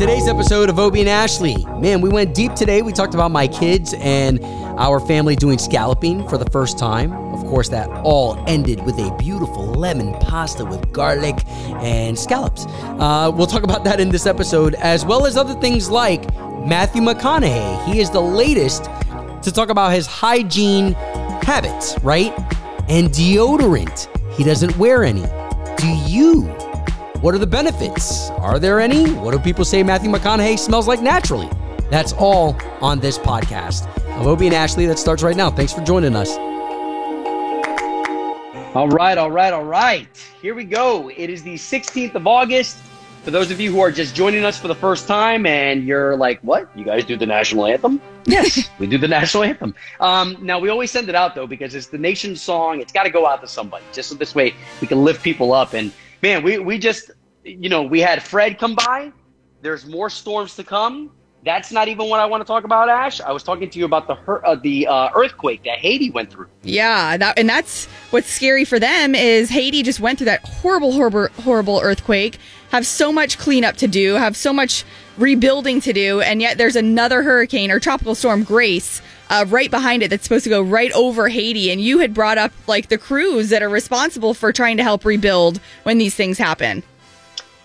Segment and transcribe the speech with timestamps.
[0.00, 1.62] Today's episode of Obie and Ashley.
[1.76, 2.80] Man, we went deep today.
[2.80, 4.42] We talked about my kids and
[4.78, 7.12] our family doing scalloping for the first time.
[7.12, 11.46] Of course, that all ended with a beautiful lemon pasta with garlic
[11.82, 12.64] and scallops.
[12.64, 17.02] Uh, we'll talk about that in this episode, as well as other things like Matthew
[17.02, 17.84] McConaughey.
[17.84, 18.84] He is the latest
[19.42, 20.94] to talk about his hygiene
[21.42, 22.32] habits, right?
[22.88, 24.08] And deodorant.
[24.32, 25.26] He doesn't wear any.
[25.76, 26.59] Do you?
[27.20, 28.30] What are the benefits?
[28.30, 29.12] Are there any?
[29.12, 31.50] What do people say Matthew McConaughey smells like naturally?
[31.90, 33.86] That's all on this podcast
[34.18, 35.50] of Obie and Ashley that starts right now.
[35.50, 36.30] Thanks for joining us.
[38.74, 40.08] All right, all right, all right.
[40.40, 41.10] Here we go.
[41.10, 42.78] It is the 16th of August.
[43.22, 46.16] For those of you who are just joining us for the first time and you're
[46.16, 46.70] like, what?
[46.74, 48.00] You guys do the national anthem?
[48.24, 49.74] Yes, we do the national anthem.
[50.00, 52.80] Um, now, we always send it out, though, because it's the nation's song.
[52.80, 55.52] It's got to go out to somebody, just so this way we can lift people
[55.52, 55.74] up.
[55.74, 57.10] And man, we, we just,
[57.44, 59.12] you know, we had Fred come by.
[59.62, 61.12] There's more storms to come.
[61.44, 63.20] That's not even what I want to talk about, Ash.
[63.20, 66.48] I was talking to you about the uh, the uh, earthquake that Haiti went through.
[66.62, 70.92] Yeah, that, and that's what's scary for them is Haiti just went through that horrible,
[70.92, 72.38] horrible, horrible earthquake.
[72.70, 74.84] Have so much cleanup to do, have so much
[75.18, 80.02] rebuilding to do, and yet there's another hurricane or tropical storm Grace uh, right behind
[80.02, 81.70] it that's supposed to go right over Haiti.
[81.70, 85.04] And you had brought up like the crews that are responsible for trying to help
[85.04, 86.82] rebuild when these things happen.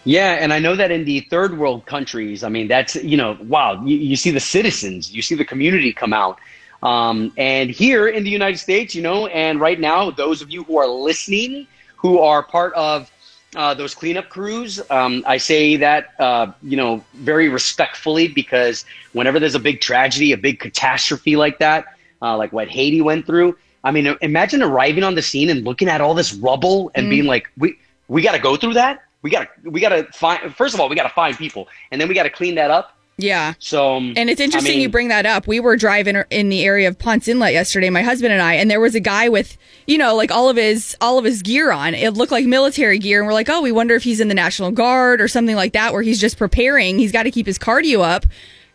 [0.06, 3.38] Yeah, and I know that in the third world countries, I mean, that's, you know,
[3.42, 6.40] wow, you, you see the citizens, you see the community come out.
[6.84, 10.64] Um, and here in the United States, you know, and right now, those of you
[10.64, 13.10] who are listening, who are part of
[13.56, 19.40] uh, those cleanup crews, um, I say that, uh, you know, very respectfully because whenever
[19.40, 21.86] there's a big tragedy, a big catastrophe like that,
[22.22, 25.88] uh, like what Haiti went through, I mean, imagine arriving on the scene and looking
[25.90, 27.12] at all this rubble and mm.
[27.12, 30.04] being like, we, we got to go through that we got to we got to
[30.14, 32.54] find first of all we got to find people and then we got to clean
[32.54, 33.54] that up yeah.
[33.60, 35.48] So, and it's interesting I mean, you bring that up.
[35.48, 38.70] We were driving in the area of Ponce Inlet yesterday, my husband and I, and
[38.70, 41.72] there was a guy with, you know, like all of his all of his gear
[41.72, 41.94] on.
[41.94, 44.36] It looked like military gear, and we're like, oh, we wonder if he's in the
[44.36, 47.00] National Guard or something like that, where he's just preparing.
[47.00, 48.26] He's got to keep his cardio up.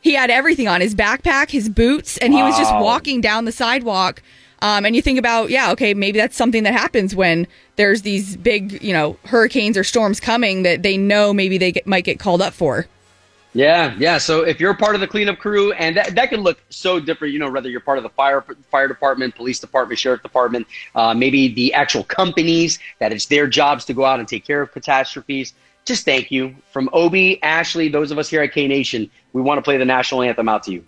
[0.01, 2.49] He had everything on his backpack, his boots, and he wow.
[2.49, 4.22] was just walking down the sidewalk
[4.62, 7.47] um, and you think about, yeah, okay, maybe that's something that happens when
[7.77, 11.87] there's these big, you know, hurricanes or storms coming that they know maybe they get,
[11.87, 12.87] might get called up for.
[13.53, 14.19] Yeah, yeah.
[14.19, 17.33] So if you're part of the cleanup crew, and that, that can look so different,
[17.33, 21.15] you know, whether you're part of the fire fire department, police department, sheriff department, uh,
[21.15, 24.71] maybe the actual companies that it's their jobs to go out and take care of
[24.71, 25.55] catastrophes.
[25.84, 29.10] Just thank you from Obie, Ashley, those of us here at K Nation.
[29.33, 30.84] We want to play the national anthem out to you.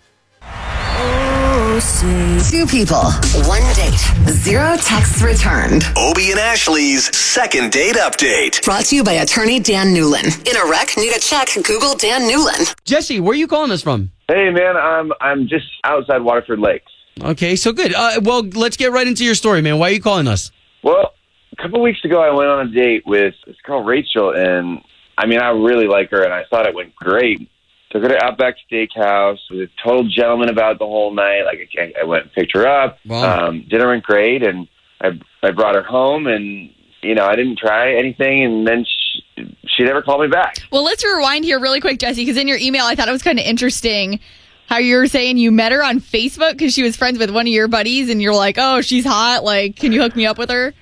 [1.52, 3.10] Two people,
[3.44, 3.98] one date,
[4.30, 5.84] zero texts returned.
[5.98, 8.64] Obie and Ashley's second date update.
[8.64, 10.48] Brought to you by attorney Dan Newlin.
[10.48, 12.74] In a wreck, need a check, Google Dan Newlin.
[12.84, 14.10] Jesse, where are you calling us from?
[14.28, 16.90] Hey, man, I'm, I'm just outside Waterford Lakes.
[17.20, 17.92] Okay, so good.
[17.94, 19.78] Uh, well, let's get right into your story, man.
[19.78, 20.50] Why are you calling us?
[20.82, 21.12] Well,
[21.52, 24.80] a couple weeks ago, I went on a date with this girl, Rachel, and
[25.18, 27.50] I mean, I really like her, and I thought it went great
[27.92, 29.38] took her to Outback Steakhouse.
[29.50, 31.42] Was a total gentleman about the whole night.
[31.42, 32.98] Like I, I went and picked her up.
[33.06, 33.48] Wow.
[33.48, 34.66] Um, dinner went great, and
[35.00, 36.70] I I brought her home, and
[37.02, 40.56] you know I didn't try anything, and then she, she never called me back.
[40.70, 43.22] Well, let's rewind here really quick, Jesse, because in your email I thought it was
[43.22, 44.20] kind of interesting
[44.66, 47.46] how you were saying you met her on Facebook because she was friends with one
[47.46, 49.44] of your buddies, and you're like, oh, she's hot.
[49.44, 50.72] Like, can you hook me up with her?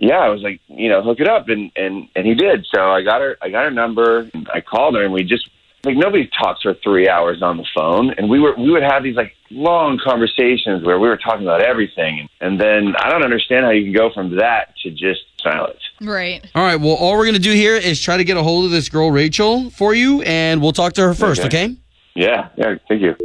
[0.00, 2.66] Yeah, I was like, you know, hook it up, and and and he did.
[2.72, 4.30] So I got her, I got her number.
[4.52, 5.48] I called her, and we just
[5.88, 8.10] like nobody talks for three hours on the phone.
[8.10, 11.62] And we were we would have these like long conversations where we were talking about
[11.62, 12.28] everything.
[12.40, 15.80] And then i don't understand how you can go from that to just silence.
[16.00, 16.46] Right.
[16.54, 16.76] All right.
[16.76, 19.10] Well all we're gonna do here is try to get a hold of this girl
[19.10, 21.76] rachel for you and we'll talk to her first okay, okay?
[22.14, 22.48] yeah.
[22.56, 22.74] Yeah.
[22.86, 23.16] Thank you.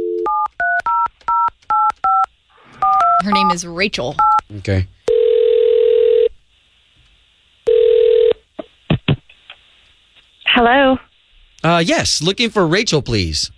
[3.22, 4.16] Her name is rachel.
[4.58, 4.86] Okay.
[10.46, 10.98] Hello
[11.64, 13.50] uh, yes, looking for Rachel, please.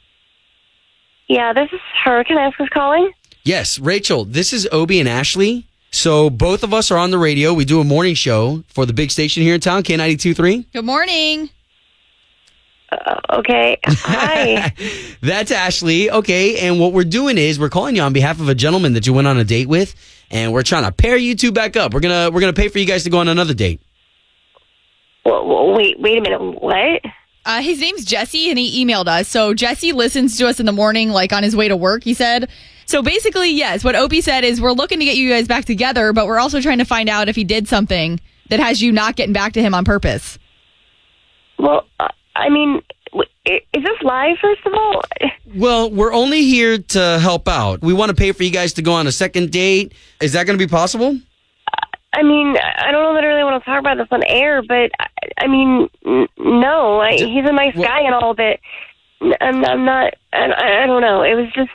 [1.28, 2.24] Yeah, this is her.
[2.24, 3.10] Can I ask who's calling?
[3.42, 4.24] Yes, Rachel.
[4.24, 5.66] This is Obie and Ashley.
[5.90, 7.52] So both of us are on the radio.
[7.52, 10.72] We do a morning show for the big station here in town, K92.3.
[10.72, 11.50] Good morning.
[12.92, 13.78] Uh, okay.
[13.84, 14.72] Hi.
[15.20, 16.10] That's Ashley.
[16.10, 16.58] Okay.
[16.58, 19.12] And what we're doing is we're calling you on behalf of a gentleman that you
[19.12, 19.94] went on a date with,
[20.30, 21.94] and we're trying to pair you two back up.
[21.94, 23.80] We're gonna we're gonna pay for you guys to go on another date.
[25.24, 26.40] Well, wait, wait a minute.
[26.40, 27.02] What?
[27.46, 29.28] Uh, his name's Jesse, and he emailed us.
[29.28, 32.02] So Jesse listens to us in the morning, like on his way to work.
[32.04, 32.50] He said.
[32.86, 36.12] So basically, yes, what Obie said is we're looking to get you guys back together,
[36.12, 39.16] but we're also trying to find out if he did something that has you not
[39.16, 40.38] getting back to him on purpose.
[41.58, 41.84] Well,
[42.36, 42.82] I mean,
[43.44, 44.36] is this live?
[44.40, 45.02] First of all,
[45.54, 47.80] Well, we're only here to help out.
[47.80, 49.94] We want to pay for you guys to go on a second date.
[50.20, 51.18] Is that going to be possible?
[52.16, 54.62] I mean, I don't know that I really want to talk about this on air,
[54.62, 55.06] but I,
[55.38, 58.58] I mean, n- no, I, he's a nice guy and all, but
[59.40, 60.14] I'm, I'm not.
[60.32, 61.22] I, I don't know.
[61.22, 61.70] It was just.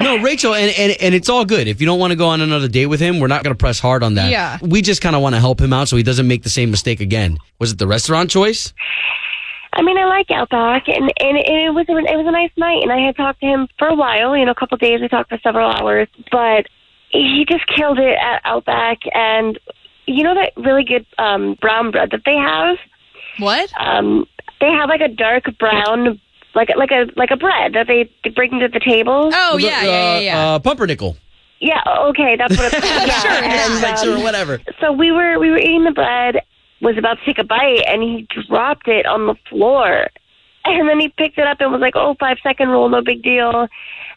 [0.00, 1.68] No, Rachel, and, and, and it's all good.
[1.68, 3.58] If you don't want to go on another date with him, we're not going to
[3.58, 4.30] press hard on that.
[4.30, 4.58] Yeah.
[4.62, 6.70] We just kind of want to help him out so he doesn't make the same
[6.70, 7.38] mistake again.
[7.58, 8.72] Was it the restaurant choice?
[9.74, 12.82] I mean, I like Outback, and and it was a, it was a nice night,
[12.82, 14.36] and I had talked to him for a while.
[14.36, 15.00] You know, a couple of days.
[15.00, 16.66] We talked for several hours, but
[17.10, 19.58] he just killed it at Outback, and
[20.06, 22.76] you know that really good um brown bread that they have.
[23.38, 23.70] What?
[23.78, 24.26] Um,
[24.60, 26.20] they have like a dark brown,
[26.54, 29.30] like like a like a bread that they, they bring to the table.
[29.32, 30.48] Oh The- yeah, yeah, yeah, uh, yeah.
[30.54, 31.16] Uh, pumpernickel.
[31.60, 34.60] Yeah, okay, that's what it's yeah, Sure, and, Like, um, sure, whatever.
[34.80, 36.40] so we were we were eating the bread,
[36.80, 40.08] was about to take a bite, and he dropped it on the floor,
[40.64, 43.22] and then he picked it up and was like, "Oh, five second rule, no big
[43.22, 43.68] deal."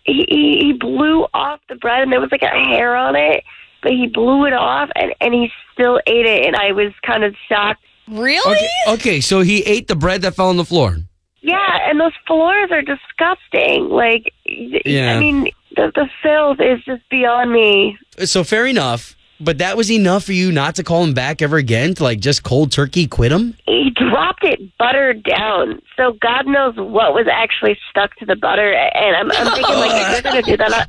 [0.05, 3.43] He he, he blew off the bread, and there was like a hair on it,
[3.85, 7.23] but he blew it off, and and he still ate it, and I was kind
[7.23, 7.83] of shocked.
[8.09, 8.55] really?
[8.55, 10.97] Okay, okay, so he ate the bread that fell on the floor.
[11.41, 13.89] Yeah, and those floors are disgusting.
[13.89, 15.13] Like, Yeah.
[15.15, 17.97] I mean, the the filth is just beyond me.
[18.25, 21.57] So fair enough, but that was enough for you not to call him back ever
[21.57, 23.55] again to like just cold turkey quit him?
[23.85, 25.81] he dropped it buttered down.
[25.95, 28.73] So God knows what was actually stuck to the butter.
[28.73, 30.87] And I'm, I'm thinking, like, if you're going to do that, on,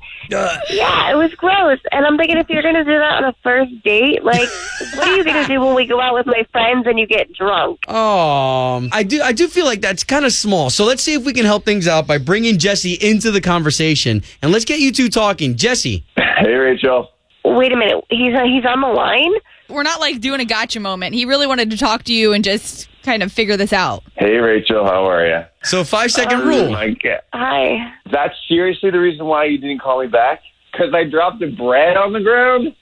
[0.71, 1.79] yeah, it was gross.
[1.93, 4.49] And I'm thinking, if you're going to do that on a first date, like,
[4.95, 7.07] what are you going to do when we go out with my friends and you
[7.07, 7.87] get drunk?
[7.89, 9.21] Um, I do.
[9.21, 10.71] I do feel like that's kind of small.
[10.71, 14.23] So let's see if we can help things out by bringing Jesse into the conversation,
[14.41, 15.57] and let's get you two talking.
[15.57, 17.11] Jesse, Hey, Rachel.
[17.55, 19.33] Wait a minute, he's uh, he's on the line.
[19.69, 21.15] We're not like doing a gotcha moment.
[21.15, 24.03] He really wanted to talk to you and just kind of figure this out.
[24.17, 24.85] Hey, Rachel.
[24.85, 25.45] How are you?
[25.63, 26.71] so five second Oh rule.
[26.73, 27.21] my God.
[27.33, 27.93] Hi.
[28.11, 30.41] That's seriously the reason why you didn't call me back?
[30.73, 32.75] Because I dropped the bread on the ground?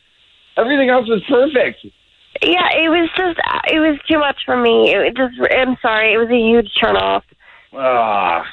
[0.56, 1.84] Everything else was perfect.
[2.42, 3.38] Yeah, it was just
[3.70, 4.92] it was too much for me.
[4.94, 7.24] It just I'm sorry, it was a huge turn off.
[7.72, 8.42] Ah.
[8.42, 8.46] Have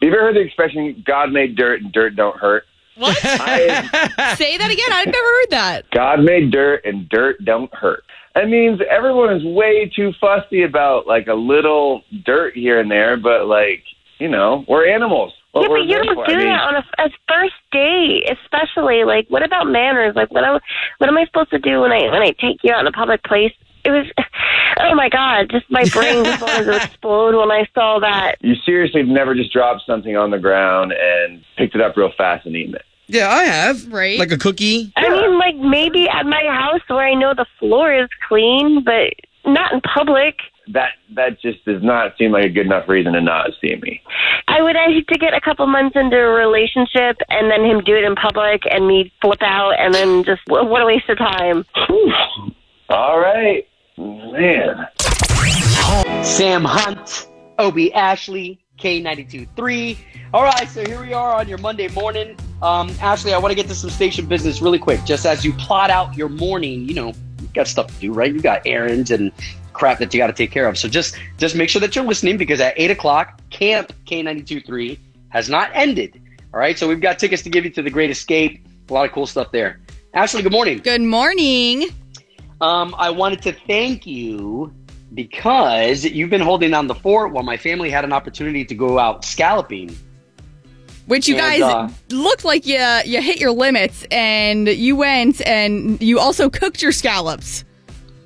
[0.00, 2.64] you ever heard the expression, God made dirt and dirt don't hurt?
[2.96, 3.18] What?
[3.22, 4.92] I, Say that again.
[4.92, 5.90] I've never heard that.
[5.90, 8.04] God made dirt and dirt don't hurt.
[8.34, 13.16] That means everyone is way too fussy about like a little dirt here and there,
[13.16, 13.84] but like,
[14.18, 15.32] you know, we're animals.
[15.54, 16.26] What yeah, we're but you don't for.
[16.26, 19.04] do I mean, that on a, a first date, especially.
[19.04, 20.16] Like, what about manners?
[20.16, 20.58] Like, what am,
[20.98, 22.92] what am I supposed to do when I when I take you out in a
[22.92, 23.52] public place?
[23.84, 24.06] It was,
[24.80, 28.36] oh my god, just my brain just wanted to explode when I saw that.
[28.40, 32.10] you seriously have never just dropped something on the ground and picked it up real
[32.18, 32.82] fast and eaten it.
[33.06, 33.92] yeah, I have.
[33.92, 34.18] Right.
[34.18, 34.92] Like a cookie.
[34.96, 39.12] I mean, like maybe at my house where I know the floor is clean, but
[39.44, 40.36] not in public.
[40.72, 44.02] That that just does not seem like a good enough reason to not see me.
[44.48, 47.94] I would hate to get a couple months into a relationship and then him do
[47.94, 51.18] it in public and me flip out and then just what what a waste of
[51.18, 51.64] time.
[52.88, 53.66] All right,
[53.98, 54.88] man.
[56.22, 57.28] Sam Hunt,
[57.58, 59.98] Obie Ashley, K92.3.
[60.32, 62.36] All right, so here we are on your Monday morning.
[62.62, 65.04] Um, Ashley, I want to get to some station business really quick.
[65.04, 68.32] Just as you plot out your morning, you know, you got stuff to do, right?
[68.32, 69.30] You got errands and
[69.74, 70.78] crap that you got to take care of.
[70.78, 75.50] So just just make sure that you're listening because at 8 o'clock, Camp K92.3 has
[75.50, 76.20] not ended.
[76.52, 78.64] All right, so we've got tickets to give you to the Great Escape.
[78.88, 79.80] A lot of cool stuff there.
[80.14, 80.78] Ashley, good morning.
[80.78, 81.88] Good morning.
[82.60, 84.72] Um, I wanted to thank you
[85.12, 88.98] because you've been holding down the fort while my family had an opportunity to go
[88.98, 89.96] out scalloping.
[91.06, 95.46] Which you And, guys uh, looked like you you hit your limits and you went
[95.46, 97.64] and you also cooked your scallops.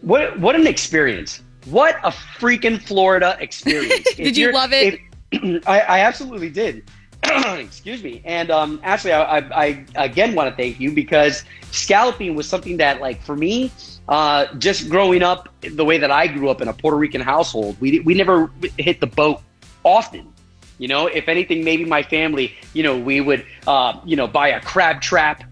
[0.02, 1.42] What what an experience!
[1.66, 4.14] What a freaking Florida experience!
[4.16, 5.00] Did you love it?
[5.32, 6.90] if- I, I absolutely did.
[7.24, 8.22] Excuse me.
[8.24, 12.76] And um, Ashley, I, I, I again want to thank you because scalloping was something
[12.78, 13.70] that, like, for me,
[14.08, 17.76] uh, just growing up the way that I grew up in a Puerto Rican household,
[17.80, 19.42] we we never hit the boat
[19.84, 20.32] often.
[20.78, 24.48] You know, if anything, maybe my family, you know, we would, uh, you know, buy
[24.50, 25.42] a crab trap,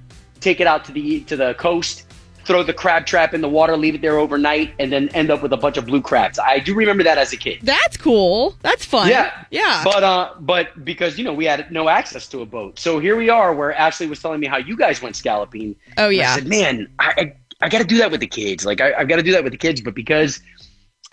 [0.41, 2.06] take it out to the to the coast,
[2.47, 5.43] throw the crab trap in the water, leave it there overnight, and then end up
[5.43, 6.39] with a bunch of blue crabs.
[6.39, 7.61] I do remember that as a kid.
[7.63, 8.57] That's cool.
[8.63, 9.09] That's fun.
[9.09, 9.83] Yeah, Yeah.
[9.85, 13.17] But uh, but because you know we had no access to a boat, so here
[13.17, 13.55] we are.
[13.55, 15.77] Where Ashley was telling me how you guys went scalloping.
[15.99, 16.33] oh yeah.
[16.33, 18.65] I said, man, I I, I got to do that with the kids.
[18.65, 20.41] Like I, I've got to do that with the kids, but because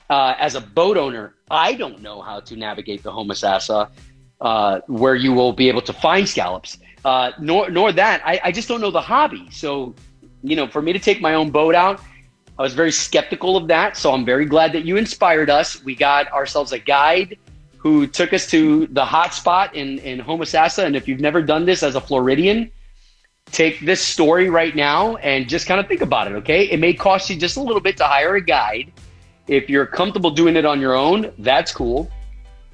[0.10, 3.90] uh, as a boat owner, I don't know how to navigate the Homosassa,
[4.42, 6.78] uh, where you will be able to find scallops.
[7.06, 9.48] Uh, nor nor that I, I just don't know the hobby.
[9.52, 9.94] So
[10.43, 12.01] you know, for me to take my own boat out,
[12.59, 13.97] I was very skeptical of that.
[13.97, 15.83] So I'm very glad that you inspired us.
[15.83, 17.38] We got ourselves a guide
[17.77, 20.85] who took us to the hot spot in, in Homosassa.
[20.85, 22.71] And if you've never done this as a Floridian,
[23.51, 26.65] take this story right now and just kind of think about it, okay?
[26.69, 28.91] It may cost you just a little bit to hire a guide.
[29.47, 32.09] If you're comfortable doing it on your own, that's cool.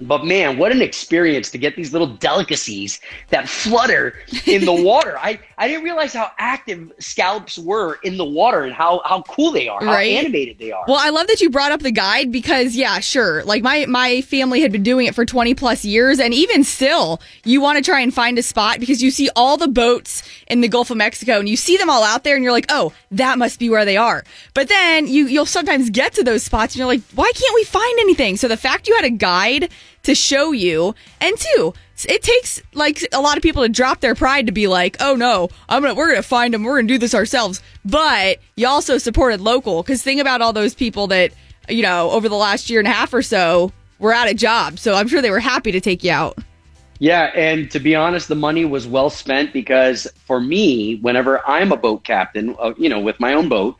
[0.01, 4.15] But man, what an experience to get these little delicacies that flutter
[4.45, 5.17] in the water.
[5.19, 9.51] I, I didn't realize how active scallops were in the water and how, how cool
[9.51, 10.13] they are, how Right.
[10.15, 10.85] animated they are.
[10.87, 13.43] Well, I love that you brought up the guide because yeah, sure.
[13.43, 17.19] Like my my family had been doing it for 20 plus years and even still,
[17.43, 20.61] you want to try and find a spot because you see all the boats in
[20.61, 22.93] the Gulf of Mexico and you see them all out there and you're like, "Oh,
[23.11, 26.73] that must be where they are." But then you you'll sometimes get to those spots
[26.73, 29.69] and you're like, "Why can't we find anything?" So the fact you had a guide
[30.03, 31.73] to show you and two,
[32.07, 35.15] it takes like a lot of people to drop their pride to be like, "Oh
[35.15, 36.63] no, I'm gonna we're gonna find them.
[36.63, 40.73] We're gonna do this ourselves." But you also supported local because think about all those
[40.73, 41.31] people that
[41.67, 44.81] you know over the last year and a half or so were out of jobs.
[44.81, 46.37] So I'm sure they were happy to take you out.
[46.99, 51.71] Yeah, and to be honest, the money was well spent because for me, whenever I'm
[51.71, 53.77] a boat captain, uh, you know, with my own boat,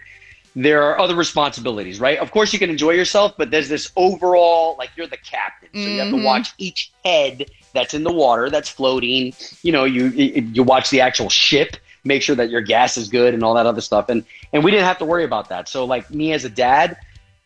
[0.56, 2.18] there are other responsibilities, right?
[2.20, 5.80] Of course, you can enjoy yourself, but there's this overall, like you're the captain, so
[5.80, 6.26] you have to mm-hmm.
[6.26, 9.34] watch each head that's in the water, that's floating.
[9.62, 13.10] You know, you you you watch the actual ship, make sure that your gas is
[13.10, 15.70] good and all that other stuff, and and we didn't have to worry about that.
[15.70, 16.98] So, like me as a dad,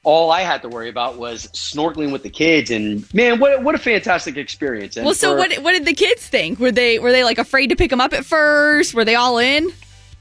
[0.03, 3.75] all I had to worry about was snorkeling with the kids, and man, what what
[3.75, 4.97] a fantastic experience!
[4.97, 6.59] And well, so for- what what did the kids think?
[6.59, 8.93] Were they were they like afraid to pick them up at first?
[8.93, 9.71] Were they all in?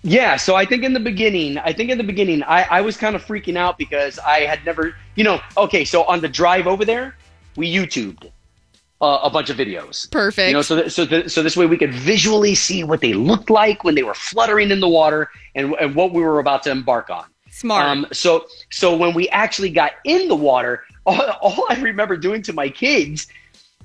[0.04, 2.96] Yeah, so I think in the beginning, I think in the beginning, I, I was
[2.96, 6.66] kind of freaking out because I had never, you know, okay, so on the drive
[6.66, 7.14] over there,
[7.56, 8.30] we YouTubed
[9.00, 10.10] uh, a bunch of videos.
[10.10, 10.48] Perfect.
[10.48, 13.14] You know, so th- so th- so this way we could visually see what they
[13.14, 16.62] looked like when they were fluttering in the water and, and what we were about
[16.64, 17.26] to embark on.
[17.50, 17.84] Smart.
[17.86, 22.42] Um, so so when we actually got in the water, all, all I remember doing
[22.42, 23.26] to my kids,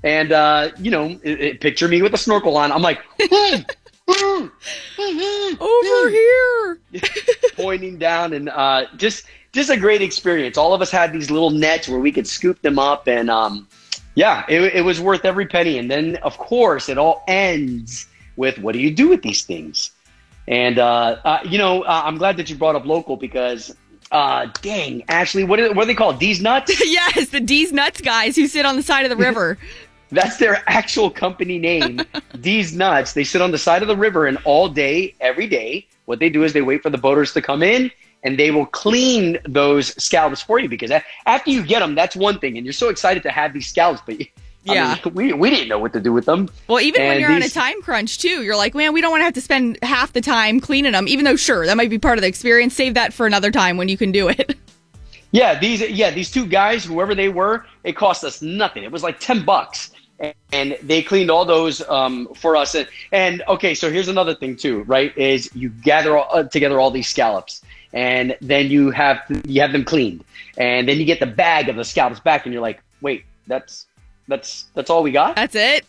[0.02, 2.72] and uh, you know, it, it- picture me with a snorkel on.
[2.72, 3.62] I'm like, "Hmm, hmm, hmm, hmm."
[5.60, 6.80] Over here.
[7.56, 10.56] pointing down and uh, just just a great experience.
[10.56, 13.66] All of us had these little nets where we could scoop them up, and um,
[14.14, 15.78] yeah, it, it was worth every penny.
[15.78, 19.90] And then, of course, it all ends with what do you do with these things?
[20.46, 23.74] And uh, uh, you know, uh, I'm glad that you brought up local because,
[24.10, 26.18] uh, dang, Ashley, what are, what are they called?
[26.18, 26.80] These nuts?
[26.84, 29.58] yes, the D's nuts guys who sit on the side of the river.
[30.10, 32.06] That's their actual company name.
[32.34, 35.86] These nuts, they sit on the side of the river and all day, every day,
[36.06, 37.90] what they do is they wait for the boaters to come in
[38.22, 40.90] and they will clean those scallops for you because
[41.26, 42.56] after you get them, that's one thing.
[42.56, 44.26] And you're so excited to have these scallops, but I
[44.64, 44.98] Yeah.
[45.04, 46.48] mean, we, we didn't know what to do with them.
[46.68, 49.20] Well, even when you're on a time crunch too, you're like, man, we don't want
[49.20, 51.06] to have to spend half the time cleaning them.
[51.08, 52.74] Even though, sure, that might be part of the experience.
[52.74, 54.56] Save that for another time when you can do it.
[55.30, 58.82] Yeah, these yeah these two guys, whoever they were, it cost us nothing.
[58.82, 59.90] It was like ten bucks,
[60.52, 62.74] and, they cleaned all those um, for us.
[62.74, 65.16] And, and okay, so here's another thing too, right?
[65.16, 69.72] Is you gather all, uh, together all these scallops, and then you have you have
[69.72, 70.24] them cleaned,
[70.56, 73.86] and then you get the bag of the scallops back, and you're like, wait, that's
[74.26, 75.36] that's that's all we got.
[75.36, 75.84] That's it.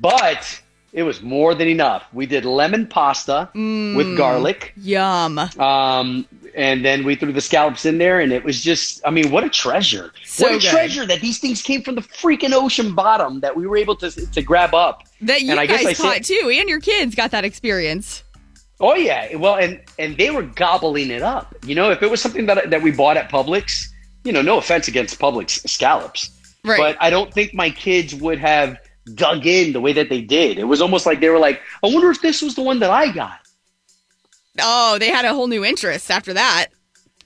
[0.00, 0.60] But
[0.92, 2.04] it was more than enough.
[2.12, 3.96] We did lemon pasta Mm.
[3.96, 4.72] with garlic.
[4.76, 5.38] Yum.
[5.58, 9.30] Um, and then we threw the scallops in there, and it was just, I mean,
[9.30, 10.12] what a treasure.
[10.24, 10.68] So what a good.
[10.70, 14.10] treasure that these things came from the freaking ocean bottom that we were able to,
[14.10, 15.04] to grab up.
[15.22, 17.44] That you And I guess guys I caught said- too, and your kids got that
[17.44, 18.22] experience.
[18.80, 19.36] Oh, yeah.
[19.36, 21.54] Well, and, and they were gobbling it up.
[21.64, 23.86] You know, if it was something that, that we bought at Publix,
[24.24, 26.30] you know, no offense against Publix scallops,
[26.64, 26.76] Right.
[26.78, 28.76] but I don't think my kids would have
[29.14, 30.58] dug in the way that they did.
[30.58, 32.90] It was almost like they were like, I wonder if this was the one that
[32.90, 33.40] I got.
[34.60, 36.68] oh, they had a whole new interest after that.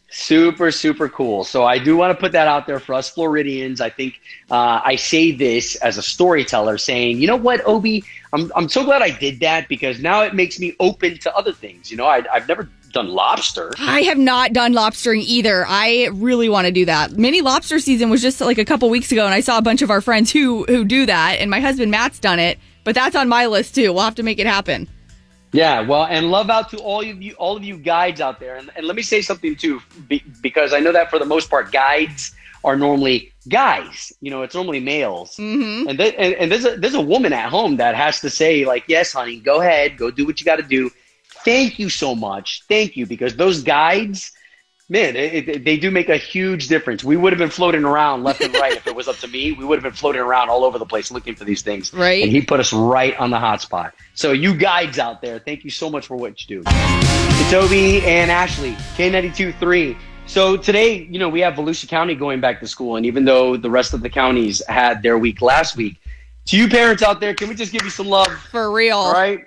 [0.09, 1.45] Super, super cool.
[1.45, 3.81] So I do want to put that out there for us Floridians.
[3.81, 4.15] I think
[4.51, 8.85] uh, I say this as a storyteller, saying, you know what, Obie, I'm I'm so
[8.85, 11.91] glad I did that because now it makes me open to other things.
[11.91, 13.73] You know, I, I've never done lobster.
[13.79, 15.67] I have not done lobstering either.
[15.69, 17.13] I really want to do that.
[17.13, 19.83] Mini lobster season was just like a couple weeks ago, and I saw a bunch
[19.83, 22.59] of our friends who who do that, and my husband Matt's done it.
[22.85, 23.93] But that's on my list too.
[23.93, 24.89] We'll have to make it happen.
[25.53, 28.57] Yeah, well, and love out to all of you, all of you guides out there.
[28.57, 31.49] And, and let me say something too, be, because I know that for the most
[31.51, 32.35] part, guides
[32.65, 34.13] are normally guys.
[34.21, 35.37] You know, it's normally males.
[35.37, 38.31] hmm And, th- and, and there's a there's a woman at home that has to
[38.31, 40.91] say like, yes, honey, go ahead, go do what you got to do.
[41.47, 44.33] Thank you so much, thank you, because those guides,
[44.89, 47.05] man, it, it, they do make a huge difference.
[47.05, 49.53] We would have been floating around left and right if it was up to me.
[49.53, 51.95] We would have been floating around all over the place looking for these things.
[51.95, 52.25] Right.
[52.25, 53.95] And he put us right on the hot spot.
[54.15, 56.63] So you guides out there, thank you so much for what you do.
[56.67, 59.97] It's Obie and Ashley, K92 3.
[60.27, 63.57] So today, you know, we have Volusia County going back to school, and even though
[63.57, 66.01] the rest of the counties had their week last week,
[66.47, 68.33] to you parents out there, can we just give you some love?
[68.51, 68.99] For real.
[68.99, 69.45] All right,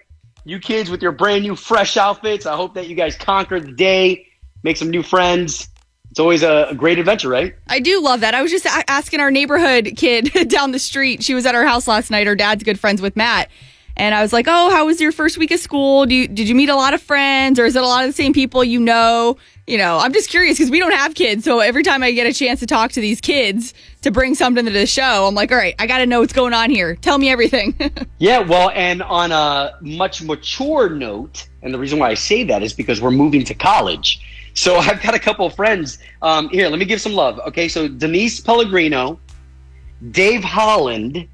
[0.50, 2.46] you kids with your brand new fresh outfits.
[2.46, 4.25] I hope that you guys conquer the day,
[4.63, 5.70] make some new friends.
[6.10, 7.53] It's always a, great adventure, right?
[7.68, 8.34] I do love that.
[8.34, 11.24] I was just a- asking our neighborhood kid down the street.
[11.24, 12.25] She was at our house last night.
[12.25, 13.50] Her dad's good friends with Matt.
[14.00, 16.10] And I was like, "Oh, how was your first week of school?
[16.10, 18.15] You, did you meet a lot of friends, or is it a lot of the
[18.15, 19.38] same people you know?"
[19.68, 22.25] You know, I'm just curious because we don't have kids, so every time I get
[22.25, 25.51] a chance to talk to these kids to bring something to the show, I'm like,
[25.51, 26.96] "All right, I got to know what's going on here.
[26.96, 27.75] Tell me everything."
[28.22, 32.63] Yeah, well, and on a much mature note, and the reason why I say that
[32.63, 34.20] is because we're moving to college.
[34.53, 36.00] So I've got a couple of friends.
[36.22, 37.39] Um, here, let me give some love.
[37.48, 39.20] Okay, so Denise Pellegrino,
[40.12, 41.27] Dave Holland,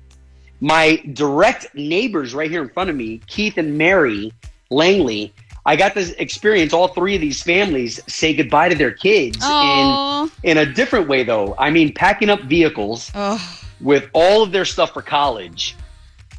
[0.60, 4.32] my direct neighbors right here in front of me, Keith and Mary
[4.70, 5.34] Langley.
[5.66, 10.32] I got to experience all three of these families say goodbye to their kids in
[10.44, 11.56] in a different way, though.
[11.58, 15.76] I mean, packing up vehicles oh, with all of their stuff for college.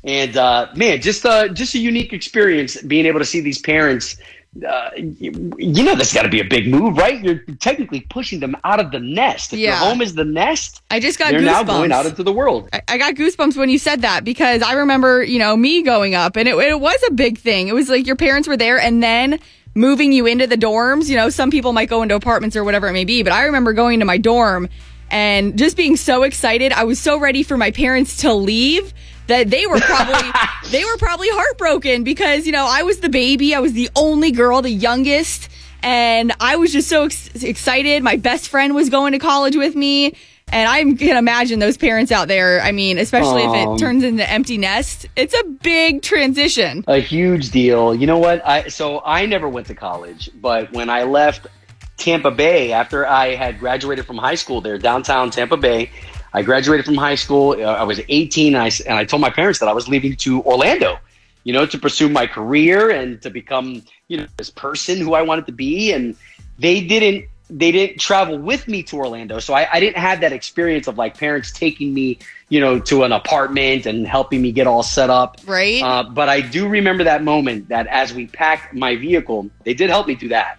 [0.04, 4.16] And uh, man, just uh, just a unique experience being able to see these parents.
[4.64, 7.22] Uh, you, you know, that's got to be a big move, right?
[7.22, 9.52] You're technically pushing them out of the nest.
[9.52, 9.70] If Yeah.
[9.70, 11.44] your home is the nest, I just got they're goosebumps.
[11.44, 12.68] now going out into the world.
[12.72, 16.14] I- I got goosebumps when you said that because I remember, you know, me going
[16.14, 17.68] up and it, it was a big thing.
[17.68, 19.38] It was like your parents were there and then
[19.75, 21.08] moving you into the dorms.
[21.08, 23.44] You know, some people might go into apartments or whatever it may be, but I
[23.44, 24.68] remember going to my dorm
[25.10, 26.72] and just being so excited.
[26.72, 28.92] I was so ready for my parents to leave
[29.28, 30.30] that they were probably
[30.71, 34.30] they were probably heartbroken because you know I was the baby, I was the only
[34.33, 35.49] girl, the youngest,
[35.83, 38.02] and I was just so ex- excited.
[38.02, 40.14] My best friend was going to college with me,
[40.52, 42.61] and I can imagine those parents out there.
[42.61, 46.85] I mean, especially if Um, it turns into empty nest, it's a big transition.
[46.87, 47.95] A huge deal.
[47.95, 48.47] You know what?
[48.47, 51.47] I so I never went to college, but when I left
[51.97, 55.90] Tampa Bay after I had graduated from high school there, downtown Tampa Bay,
[56.36, 57.52] I graduated from high school.
[57.52, 60.14] uh, I was 18, and I, and I told my parents that I was leaving
[60.16, 60.99] to Orlando,
[61.44, 65.22] you know, to pursue my career and to become, you know, this person who I
[65.22, 65.94] wanted to be.
[65.94, 66.14] And
[66.58, 70.32] they didn't they didn't travel with me to Orlando, so I, I didn't have that
[70.32, 72.18] experience of like parents taking me,
[72.49, 75.40] you know, to an apartment and helping me get all set up.
[75.46, 75.80] Right?
[75.80, 79.88] Uh, but I do remember that moment that as we packed my vehicle, they did
[79.90, 80.58] help me do that.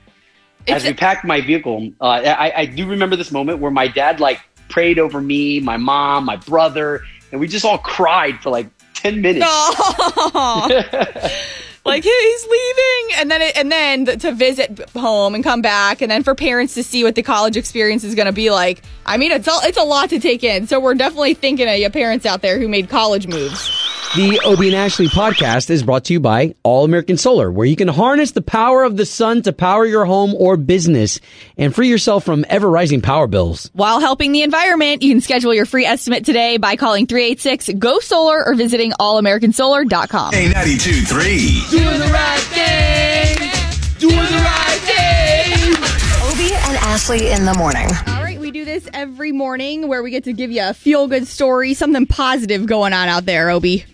[0.68, 4.20] As we packed my vehicle, uh, I, I do remember this moment where my dad
[4.20, 4.42] like
[4.78, 9.22] prayed over me, my mom, my brother, and we just all cried for like ten
[9.22, 9.44] minutes.
[9.50, 10.68] Aw.
[11.84, 16.02] like "Hey, he's leaving and then it, and then to visit home and come back
[16.04, 18.84] and then for parents to see what the college experience is going to be like
[19.06, 21.78] i mean it's all, it's a lot to take in so we're definitely thinking of
[21.78, 23.72] your parents out there who made college moves
[24.16, 27.76] The Obie and Ashley podcast is brought to you by All American Solar, where you
[27.76, 31.20] can harness the power of the sun to power your home or business
[31.58, 33.70] and free yourself from ever rising power bills.
[33.74, 38.00] while helping the environment you can schedule your free estimate today by calling 386 go
[38.00, 43.38] solar or visiting allamericansolar.com K92 doing the right thing
[44.00, 45.74] doing the right thing
[46.32, 47.88] Obie and Ashley in the morning.
[48.08, 51.08] All right, we do this every morning where we get to give you a feel
[51.08, 53.86] good story, something positive going on out there, Obie.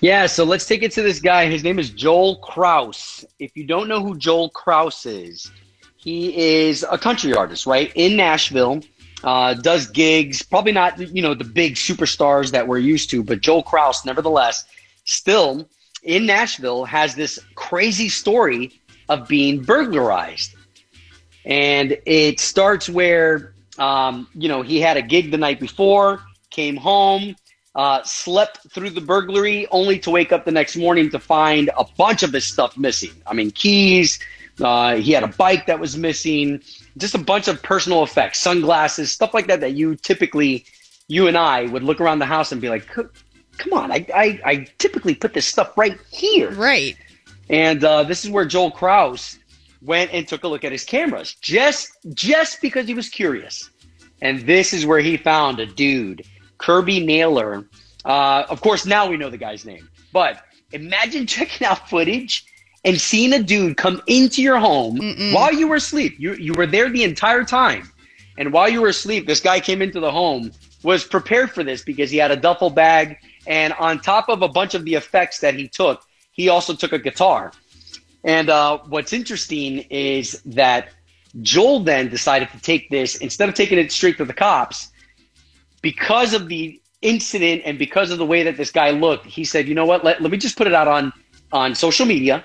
[0.00, 1.50] Yeah, so let's take it to this guy.
[1.50, 3.22] His name is Joel Kraus.
[3.38, 5.50] If you don't know who Joel Kraus is,
[5.98, 7.92] he is a country artist, right?
[7.94, 8.80] In Nashville,
[9.22, 13.42] uh, does gigs, probably not, you know, the big superstars that we're used to, but
[13.42, 14.64] Joel Kraus, nevertheless,
[15.04, 15.68] still
[16.02, 20.54] in Nashville has this crazy story of being burglarized.
[21.44, 26.76] And it starts where, um, you know, he had a gig the night before, came
[26.76, 27.36] home,
[27.74, 31.84] uh, slept through the burglary, only to wake up the next morning to find a
[31.96, 33.12] bunch of his stuff missing.
[33.26, 34.18] I mean, keys,
[34.60, 36.62] uh, he had a bike that was missing,
[36.98, 40.64] just a bunch of personal effects, sunglasses, stuff like that that you typically,
[41.08, 44.40] you and I would look around the house and be like, come on, I, I,
[44.44, 46.50] I typically put this stuff right here.
[46.52, 46.96] Right.
[47.48, 49.38] And uh, this is where Joel Kraus
[49.82, 53.70] went and took a look at his cameras, just just because he was curious.
[54.22, 56.24] And this is where he found a dude,
[56.60, 57.66] Kirby Naylor.
[58.04, 59.88] Uh, of course, now we know the guy's name.
[60.12, 60.42] But
[60.72, 62.44] imagine checking out footage
[62.84, 64.98] and seeing a dude come into your home
[65.34, 66.14] while you were asleep.
[66.18, 67.90] You you were there the entire time,
[68.38, 70.52] and while you were asleep, this guy came into the home.
[70.82, 74.48] Was prepared for this because he had a duffel bag, and on top of a
[74.48, 77.52] bunch of the effects that he took, he also took a guitar.
[78.24, 80.88] And uh, what's interesting is that
[81.42, 84.89] Joel then decided to take this instead of taking it straight to the cops
[85.82, 89.26] because of the incident and because of the way that this guy looked.
[89.26, 90.04] He said, "You know what?
[90.04, 91.12] Let, let me just put it out on
[91.52, 92.44] on social media,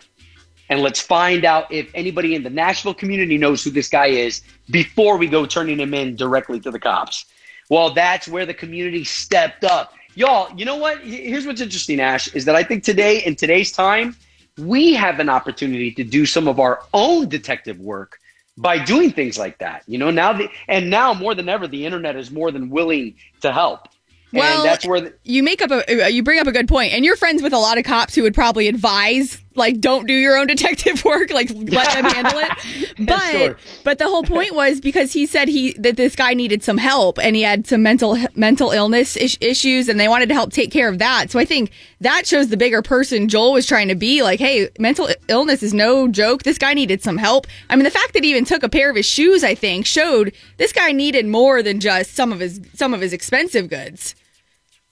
[0.70, 4.42] and let's find out if anybody in the Nashville community knows who this guy is
[4.72, 7.26] before we go turning him in directly to the cops.
[7.70, 9.94] Well, that's where the community stepped up.
[10.14, 11.00] Y'all, you know what?
[11.00, 14.16] Here's what's interesting, Ash, is that I think today, in today's time,
[14.58, 18.20] we have an opportunity to do some of our own detective work
[18.58, 19.84] by doing things like that.
[19.88, 23.16] You know, now the and now more than ever, the internet is more than willing
[23.42, 23.88] to help.
[24.34, 26.68] Well, and that's where the, you make up a uh, you bring up a good
[26.68, 30.08] point, and you're friends with a lot of cops who would probably advise like don't
[30.08, 32.52] do your own detective work, like let them handle it.
[33.06, 33.58] But Sure.
[33.84, 37.20] but the whole point was because he said he that this guy needed some help
[37.20, 40.72] and he had some mental mental illness is- issues, and they wanted to help take
[40.72, 41.30] care of that.
[41.30, 44.24] So I think that shows the bigger person Joel was trying to be.
[44.24, 46.44] Like, hey, mental illness is no joke.
[46.44, 47.48] This guy needed some help.
[47.70, 49.86] I mean, the fact that he even took a pair of his shoes, I think,
[49.86, 54.16] showed this guy needed more than just some of his some of his expensive goods.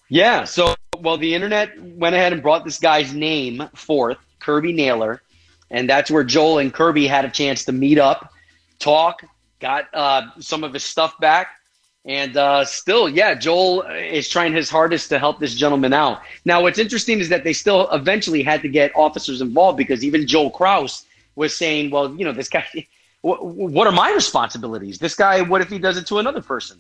[0.10, 0.44] Yeah.
[0.44, 5.22] So, well, the internet went ahead and brought this guy's name forth, Kirby Naylor,
[5.72, 8.32] and that's where Joel and Kirby had a chance to meet up,
[8.80, 9.24] talk,
[9.60, 11.48] got uh, some of his stuff back,
[12.06, 16.22] and uh, still, yeah, Joel is trying his hardest to help this gentleman out.
[16.44, 20.28] Now, what's interesting is that they still eventually had to get officers involved because even
[20.28, 22.66] Joel Kraus was saying, "Well, you know, this guy."
[23.24, 25.00] What, what are my responsibilities?
[25.00, 26.78] This guy, what if he does it to another person?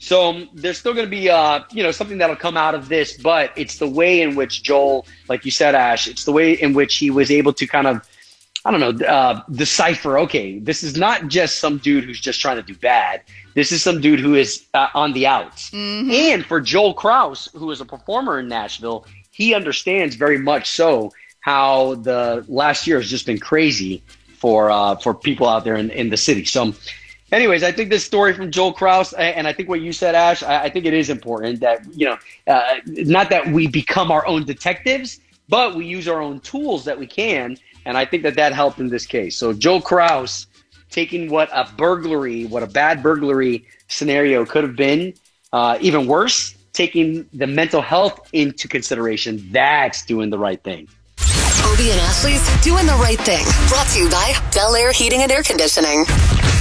[0.00, 2.88] So um, there's still going to be, uh, you know, something that'll come out of
[2.88, 6.54] this, but it's the way in which Joel, like you said, Ash, it's the way
[6.54, 8.08] in which he was able to kind of,
[8.64, 10.18] I don't know, uh, decipher.
[10.20, 13.20] Okay, this is not just some dude who's just trying to do bad.
[13.54, 15.70] This is some dude who is uh, on the outs.
[16.10, 21.12] And for Joel Kraus, who is a performer in Nashville, he understands very much so
[21.40, 24.02] how the last year has just been crazy
[24.38, 26.46] for uh, for people out there in, in the city.
[26.46, 26.72] So
[27.32, 30.42] anyways, I think this story from Joel Kraus, and I think what you said, Ash,
[30.42, 32.16] I, think it is important that you know,
[32.46, 36.98] uh, not that we become our own detectives, but we use our own tools that
[36.98, 39.36] we can, and I think that that helped in this case.
[39.36, 40.46] So Joel Kraus
[40.90, 45.14] taking what a burglary, what a bad burglary scenario could have been,
[45.52, 49.48] uh, even worse, taking the mental health into consideration.
[49.50, 50.88] That's doing the right thing.
[51.72, 53.44] Obie and Ashley's Doing the Right Thing.
[53.68, 56.04] Brought to you by Bel Air Heating and Air Conditioning.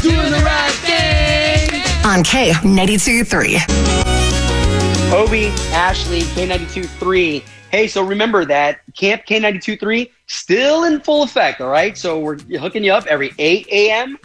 [0.01, 1.81] Doing the right thing.
[2.05, 3.57] On K92 3.
[5.13, 7.43] Obie, Ashley, K92 3.
[7.69, 11.97] Hey, so remember that Camp K92 3 still in full effect, all right?
[11.97, 14.17] So we're hooking you up every 8 a.m.,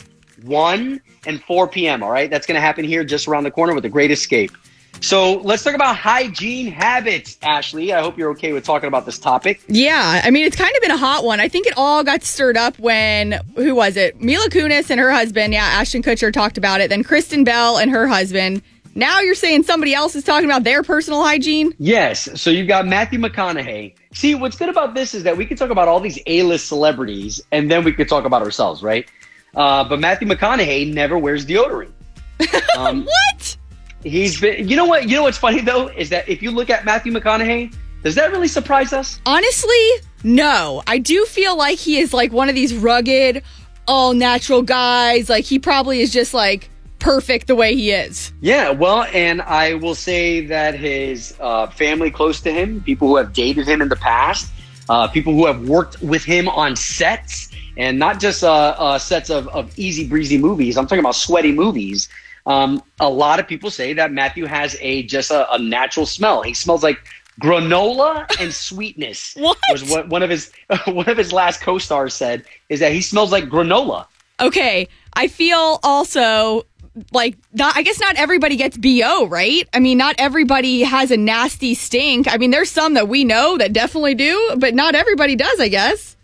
[0.45, 2.31] 1, and 4 p.m., all right?
[2.31, 4.53] That's going to happen here just around the corner with the Great Escape.
[5.01, 7.93] So let's talk about hygiene habits, Ashley.
[7.93, 9.61] I hope you're okay with talking about this topic.
[9.69, 11.41] Yeah, I mean it's kind of been a hot one.
[11.41, 14.21] I think it all got stirred up when who was it?
[14.21, 16.89] Mila Kunis and her husband, yeah, Ashton Kutcher talked about it.
[16.89, 18.63] Then Kristen Bell and her husband.
[18.97, 21.75] Now you're saying somebody else is talking about their personal hygiene?
[21.79, 22.29] Yes.
[22.41, 23.95] So you've got Matthew McConaughey.
[24.13, 27.43] See, what's good about this is that we can talk about all these A-list celebrities,
[27.51, 29.11] and then we could talk about ourselves, right?
[29.57, 31.91] Uh, but Matthew McConaughey never wears deodorant.
[32.77, 33.57] Um, What?
[34.05, 34.69] He's been.
[34.69, 35.09] You know what?
[35.09, 38.31] You know what's funny though is that if you look at Matthew McConaughey, does that
[38.31, 39.21] really surprise us?
[39.27, 39.89] Honestly,
[40.23, 40.83] no.
[40.87, 43.43] I do feel like he is like one of these rugged,
[43.89, 45.29] all natural guys.
[45.29, 48.33] Like he probably is just like perfect the way he is.
[48.41, 53.17] Yeah, well, and I will say that his uh, family close to him, people who
[53.17, 54.51] have dated him in the past,
[54.89, 59.29] uh, people who have worked with him on sets, and not just uh, uh, sets
[59.29, 60.79] of, of easy breezy movies.
[60.79, 62.09] I'm talking about sweaty movies.
[62.47, 66.43] Um, a lot of people say that Matthew has a just a, a natural smell.
[66.43, 66.99] He smells like
[67.41, 69.35] granola and sweetness.
[69.37, 69.59] What?
[69.71, 70.53] was what one of his
[70.87, 74.07] one of his last co-stars said is that he smells like granola.
[74.41, 76.67] Okay, I feel also
[77.13, 79.69] like not I guess not everybody gets BO, right?
[79.73, 82.33] I mean, not everybody has a nasty stink.
[82.33, 85.69] I mean, there's some that we know that definitely do, but not everybody does, I
[85.69, 86.17] guess.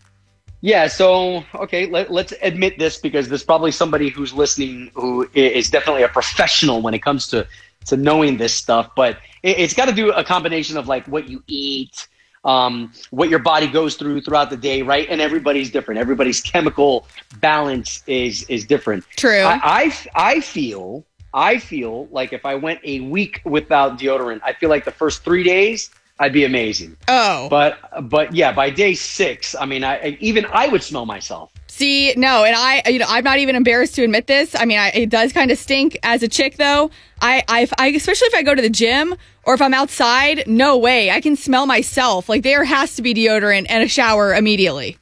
[0.61, 5.71] Yeah, so okay, let, let's admit this because there's probably somebody who's listening who is
[5.71, 7.47] definitely a professional when it comes to
[7.87, 8.91] to knowing this stuff.
[8.95, 12.09] But it, it's got to do a combination of like what you eat,
[12.45, 15.07] um, what your body goes through throughout the day, right?
[15.09, 15.99] And everybody's different.
[15.99, 17.07] Everybody's chemical
[17.41, 19.05] balance is is different.
[19.17, 19.41] True.
[19.41, 24.53] I, I I feel I feel like if I went a week without deodorant, I
[24.53, 26.99] feel like the first three days I'd be amazing.
[27.09, 27.49] Oh.
[27.49, 27.79] But
[28.09, 31.51] but yeah, by day six, I mean, I even I would smell myself.
[31.67, 34.55] See, no, and I, you know, I'm not even embarrassed to admit this.
[34.55, 36.91] I mean, I, it does kind of stink as a chick, though.
[37.23, 40.77] I, I, I, especially if I go to the gym or if I'm outside, no
[40.77, 42.29] way, I can smell myself.
[42.29, 44.99] Like there has to be deodorant and a shower immediately.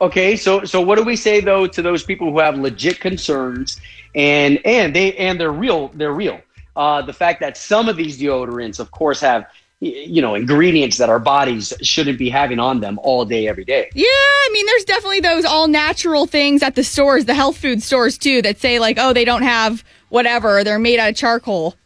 [0.00, 3.78] Okay, so so what do we say though to those people who have legit concerns
[4.14, 6.40] and and they and they're real they're real.
[6.74, 9.46] Uh, the fact that some of these deodorants, of course, have
[9.80, 13.90] you know ingredients that our bodies shouldn't be having on them all day every day.
[13.94, 17.82] Yeah, I mean, there's definitely those all natural things at the stores, the health food
[17.82, 21.76] stores too, that say like, oh, they don't have whatever, they're made out of charcoal.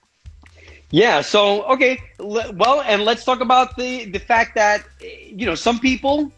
[0.91, 1.23] Yeah.
[1.23, 2.01] So okay.
[2.19, 6.33] Well, and let's talk about the the fact that you know some people.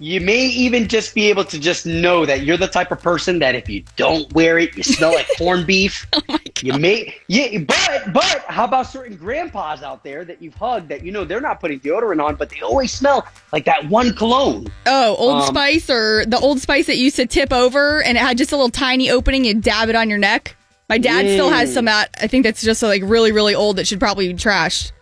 [0.00, 3.40] You may even just be able to just know that you're the type of person
[3.40, 6.06] that if you don't wear it, you smell like corned beef.
[6.12, 6.38] Oh.
[6.62, 11.04] You may, yeah, but but how about certain grandpas out there that you've hugged that
[11.04, 14.66] you know they're not putting deodorant on, but they always smell like that one cologne.
[14.86, 18.20] Oh, Old Um, Spice or the Old Spice that used to tip over and it
[18.20, 19.44] had just a little tiny opening.
[19.44, 20.56] You dab it on your neck.
[20.88, 23.86] My dad still has some that I think that's just like really, really old that
[23.86, 24.92] should probably be trashed.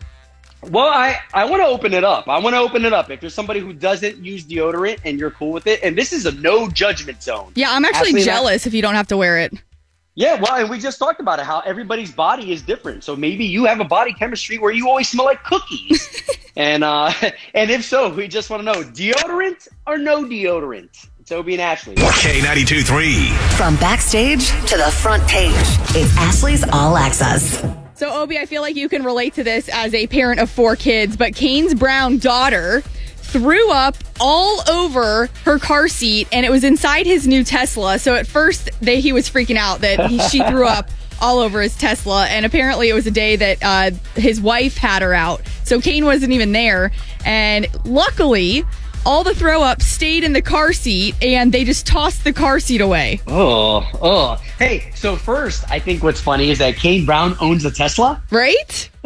[0.69, 2.27] Well, I I want to open it up.
[2.27, 3.09] I want to open it up.
[3.09, 6.25] If you're somebody who doesn't use deodorant and you're cool with it, and this is
[6.25, 7.51] a no judgment zone.
[7.55, 9.53] Yeah, I'm actually Ashley and I- jealous if you don't have to wear it.
[10.17, 13.03] Yeah, well, and we just talked about it how everybody's body is different.
[13.03, 16.09] So maybe you have a body chemistry where you always smell like cookies.
[16.55, 17.13] and uh
[17.53, 21.07] and if so, we just want to know deodorant or no deodorant.
[21.19, 21.93] It's Obie and Ashley.
[21.93, 23.29] K92 3.
[23.57, 25.53] From backstage to the front page,
[25.95, 27.63] it's Ashley's All Access.
[27.93, 30.75] So, Obie, I feel like you can relate to this as a parent of four
[30.75, 32.81] kids, but Kane's brown daughter
[33.37, 37.99] threw up all over her car seat and it was inside his new Tesla.
[37.99, 40.89] So at first they, he was freaking out that he, she threw up
[41.21, 45.03] all over his Tesla and apparently it was a day that uh, his wife had
[45.03, 45.41] her out.
[45.65, 46.91] So Kane wasn't even there
[47.25, 48.63] and luckily
[49.05, 52.59] all the throw up stayed in the car seat and they just tossed the car
[52.59, 53.21] seat away.
[53.27, 54.41] Oh, oh.
[54.57, 58.21] Hey, so first, I think what's funny is that Kane Brown owns a Tesla.
[58.31, 58.89] Right?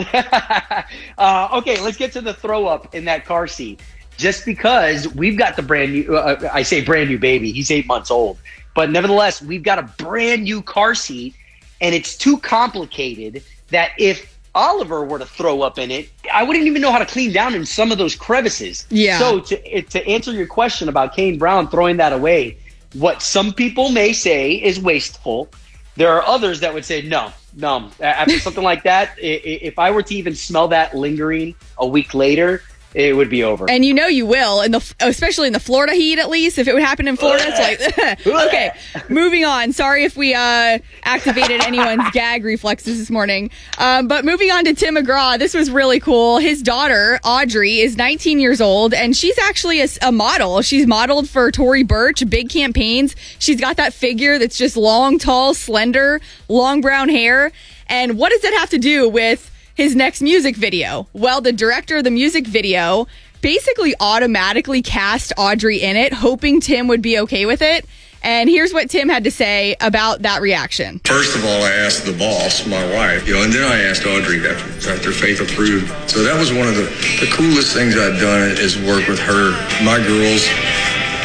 [1.18, 3.82] uh, okay, let's get to the throw up in that car seat.
[4.18, 7.88] Just because we've got the brand new, uh, I say brand new baby, he's eight
[7.88, 8.38] months old,
[8.76, 11.36] but nevertheless, we've got a brand new car seat,
[11.80, 16.66] and it's too complicated that if Oliver were to throw up in it, I wouldn't
[16.66, 18.86] even know how to clean down in some of those crevices.
[18.90, 19.18] Yeah.
[19.18, 22.58] So to to answer your question about Kane Brown throwing that away,
[22.94, 25.50] what some people may say is wasteful.
[25.96, 27.90] There are others that would say no, no.
[28.02, 32.64] After something like that, if I were to even smell that lingering a week later,
[32.94, 33.70] it would be over.
[33.70, 36.20] And you know you will, in the especially in the Florida heat.
[36.20, 37.60] At least if it would happen in Florida, it's
[37.96, 38.72] like okay.
[39.10, 39.72] Moving on.
[39.72, 43.50] Sorry if we uh, activated anyone's gag reflexes this morning.
[43.78, 46.40] Um, but moving on to Tim McGraw, this was really cool.
[46.40, 50.62] His daughter Audrey is 19 years old, and she's actually a, a model.
[50.62, 53.16] She's modeled for Tory Burch, big campaigns.
[53.40, 57.52] She's got that figure that's just long, tall, slender, long brown hair.
[57.88, 59.50] And what does that have to do with
[59.82, 61.08] his next music video?
[61.12, 63.08] Well, the director of the music video
[63.42, 67.86] basically automatically cast Audrey in it, hoping Tim would be okay with it.
[68.22, 71.02] And here's what Tim had to say about that reaction.
[71.04, 74.06] First of all, I asked the boss, my wife, you know, and then I asked
[74.06, 75.88] Audrey after, after Faith approved.
[76.08, 76.86] So that was one of the,
[77.20, 79.50] the coolest things I've done is work with her.
[79.84, 80.46] My girls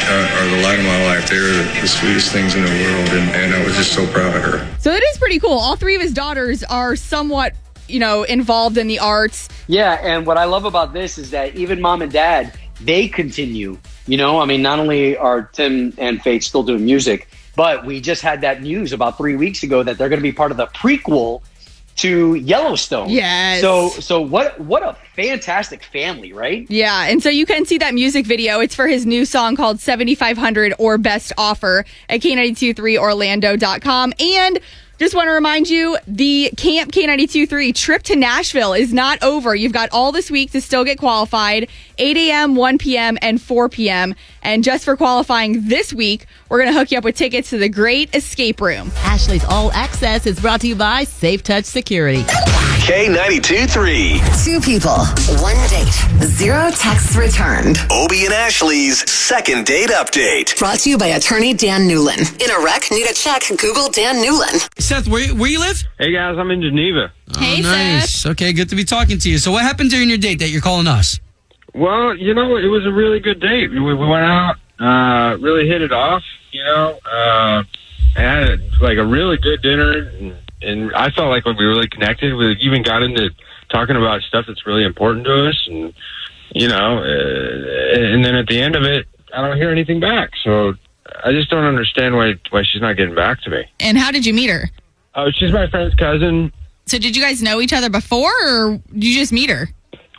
[0.09, 1.29] uh, are the light of my life.
[1.29, 4.35] They're the, the sweetest things in the world, and, and I was just so proud
[4.35, 4.67] of her.
[4.79, 5.59] So it is pretty cool.
[5.59, 7.53] All three of his daughters are somewhat,
[7.87, 9.49] you know, involved in the arts.
[9.67, 13.77] Yeah, and what I love about this is that even mom and dad, they continue.
[14.05, 17.99] You know, I mean, not only are Tim and Faith still doing music, but we
[17.99, 20.57] just had that news about three weeks ago that they're going to be part of
[20.57, 21.41] the prequel
[21.97, 23.09] to Yellowstone.
[23.09, 23.61] Yes.
[23.61, 24.59] So, so what?
[24.59, 26.65] What a fantastic family, right?
[26.69, 28.59] Yeah, and so you can see that music video.
[28.59, 34.13] It's for his new song called 7500 or Best Offer at K923Orlando.com.
[34.19, 34.59] And
[34.97, 39.55] just want to remind you the Camp K923 trip to Nashville is not over.
[39.55, 43.69] You've got all this week to still get qualified 8 a.m., 1 p.m., and 4
[43.69, 44.15] p.m.
[44.41, 47.57] And just for qualifying this week, we're going to hook you up with tickets to
[47.57, 48.91] the Great Escape Room.
[48.97, 52.23] Ashley's All Access is brought to you by Safe Touch Security.
[52.87, 54.21] K92 3.
[54.45, 54.95] Two people,
[55.43, 55.91] one date,
[56.23, 57.77] zero texts returned.
[57.91, 60.57] Obie and Ashley's second date update.
[60.57, 62.41] Brought to you by attorney Dan Newlin.
[62.41, 64.69] In a wreck, need a check, Google Dan Newlin.
[64.81, 65.83] Seth, where, where you live?
[65.99, 67.11] Hey guys, I'm in Geneva.
[67.37, 68.25] Hey, oh, nice.
[68.25, 69.37] Okay, good to be talking to you.
[69.37, 71.19] So, what happened during your date that you're calling us?
[71.75, 73.69] Well, you know, it was a really good date.
[73.69, 76.23] We, we went out, uh, really hit it off.
[76.53, 77.63] You know, uh,
[78.15, 82.33] had like a really good dinner, and, and I felt like we really connected.
[82.35, 83.29] We even got into
[83.69, 85.93] talking about stuff that's really important to us, and
[86.53, 90.31] you know, uh, and then at the end of it, I don't hear anything back.
[90.43, 90.73] So
[91.23, 93.65] I just don't understand why why she's not getting back to me.
[93.79, 94.69] And how did you meet her?
[95.15, 96.51] Oh, she's my friend's cousin.
[96.85, 99.67] So, did you guys know each other before, or did you just meet her?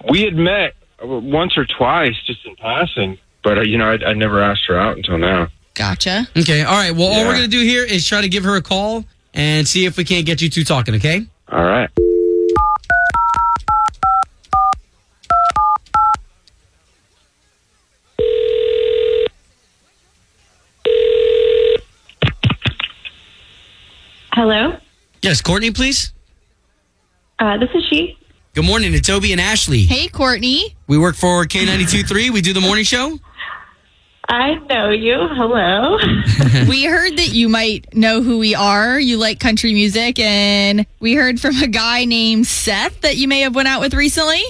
[0.09, 4.13] we had met once or twice just in passing, but uh, you know, I, I
[4.15, 5.49] never asked her out until now.
[5.75, 6.29] Gotcha.
[6.37, 6.95] Okay, all right.
[6.95, 9.67] Well, all we're going to do here is try to give her a call and
[9.67, 11.27] see if we can't get you two talking, okay?
[11.51, 11.91] All right.
[24.33, 24.77] Hello?
[25.23, 26.13] Yes, Courtney, please.
[27.39, 28.17] Uh, this is she.
[28.55, 29.83] Good morning to Toby and Ashley.
[29.83, 30.77] Hey, Courtney.
[30.87, 32.31] We work for K92.3.
[32.31, 33.19] We do the morning show.
[34.31, 35.17] I know you.
[35.31, 35.97] Hello.
[36.69, 39.01] we heard that you might know who we are.
[39.01, 43.41] You like country music, and we heard from a guy named Seth that you may
[43.41, 44.43] have went out with recently.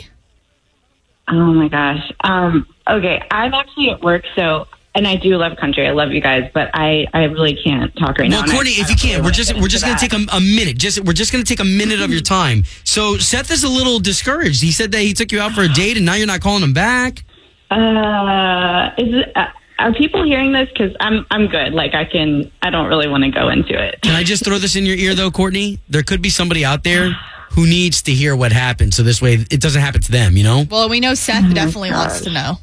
[1.28, 2.10] Oh my gosh.
[2.24, 5.86] Um, okay, I'm actually at work, so and I do love country.
[5.86, 8.42] I love you guys, but I, I really can't talk right Well, now.
[8.42, 10.10] and I- Courtney, I if you can't, really we're just we're just gonna that.
[10.10, 10.76] take a, a minute.
[10.78, 12.64] Just we're just gonna take a minute of your time.
[12.82, 14.60] So Seth is a little discouraged.
[14.60, 16.64] He said that he took you out for a date, and now you're not calling
[16.64, 17.22] him back.
[17.70, 19.44] Uh, is it, uh,
[19.78, 20.68] are people hearing this?
[20.68, 21.72] Because I'm I'm good.
[21.72, 22.50] Like I can.
[22.62, 24.00] I don't really want to go into it.
[24.02, 25.78] Can I just throw this in your ear though, Courtney?
[25.88, 27.10] There could be somebody out there
[27.52, 30.36] who needs to hear what happened, so this way it doesn't happen to them.
[30.36, 30.64] You know?
[30.70, 32.08] Well, we know Seth definitely gosh.
[32.08, 32.54] wants to know.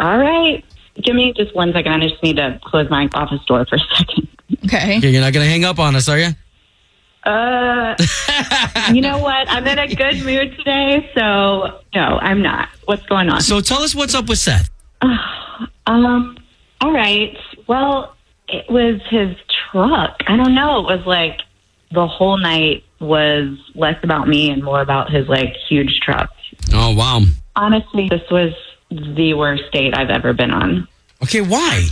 [0.00, 0.64] All right.
[1.02, 1.92] Give me just one second.
[1.92, 4.28] I just need to close my office door for a second.
[4.64, 4.98] Okay.
[4.98, 6.30] Okay, you're not gonna hang up on us, are you?
[7.24, 7.94] Uh,
[8.92, 9.48] you know what?
[9.48, 12.68] I'm in a good mood today, so no, I'm not.
[12.86, 13.40] What's going on?
[13.42, 14.70] So tell us what's up with Seth.
[15.84, 16.36] Um,
[16.82, 17.36] all right.
[17.68, 18.14] Well,
[18.48, 19.36] it was his
[19.70, 20.16] truck.
[20.26, 20.80] I don't know.
[20.80, 21.40] It was like
[21.92, 26.30] the whole night was less about me and more about his like huge truck.
[26.72, 27.20] Oh wow.
[27.54, 28.52] Honestly, this was
[28.90, 30.88] the worst date I've ever been on.
[31.22, 31.86] Okay, why?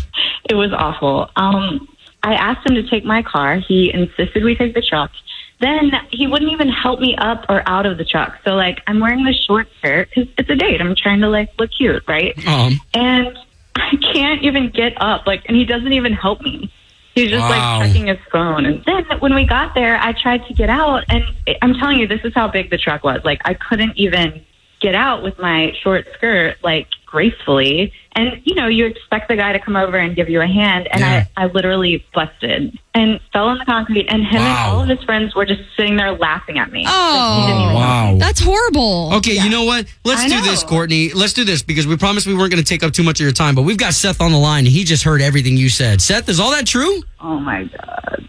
[0.49, 1.31] It was awful.
[1.37, 1.87] Um,
[2.23, 3.57] I asked him to take my car.
[3.57, 5.13] He insisted we take the truck.
[5.61, 8.39] Then he wouldn't even help me up or out of the truck.
[8.45, 10.81] So like, I'm wearing this short skirt because it's a date.
[10.81, 12.35] I'm trying to like look cute, right?
[12.47, 12.81] Um.
[12.95, 13.39] And
[13.81, 15.27] I can't even get up.
[15.27, 16.71] Like, and he doesn't even help me.
[17.15, 17.79] He's just Wow.
[17.79, 18.65] like checking his phone.
[18.65, 21.25] And then when we got there, I tried to get out, and
[21.61, 23.21] I'm telling you, this is how big the truck was.
[23.25, 24.45] Like, I couldn't even
[24.81, 27.93] get out with my short skirt, like gracefully.
[28.13, 30.89] And you know, you expect the guy to come over and give you a hand,
[30.91, 31.27] and Yeah.
[31.37, 34.07] I, I literally busted and fell on the concrete.
[34.09, 36.85] And him and all of his friends were just sitting there laughing at me.
[36.89, 38.17] Oh, didn't wow.
[38.19, 39.13] That's horrible.
[39.15, 39.87] Okay, you know what?
[40.05, 40.65] Let's I do this.
[40.65, 41.13] Courtney.
[41.13, 43.25] Let's do this because we promised we weren't going to take up too much of
[43.25, 45.69] your time, but we've got Seth on the line and he just heard everything you
[45.69, 46.01] said.
[46.01, 47.03] Seth, is all that true?
[47.21, 48.29] Oh my god.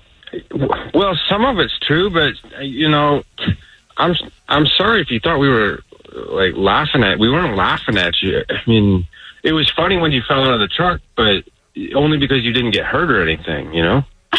[0.94, 3.24] Well, some of it's true, but uh, you know,
[3.98, 4.16] I'm
[4.48, 5.82] I'm sorry if you thought we were
[6.14, 7.20] like laughing at.
[7.20, 8.44] We weren't laughing at you.
[8.50, 9.08] I mean,
[9.44, 11.44] it was funny when you fell out of the truck, but
[11.96, 13.74] only because you didn't get hurt or anything.
[13.74, 14.04] You know.